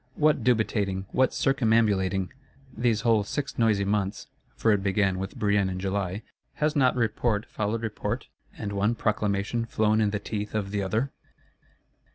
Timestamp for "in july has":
5.69-6.75